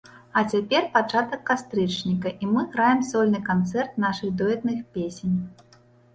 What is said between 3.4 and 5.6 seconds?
канцэрт нашых дуэтных песень.